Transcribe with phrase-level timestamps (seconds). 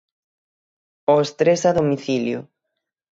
[1.15, 2.39] Os tres a domicilio.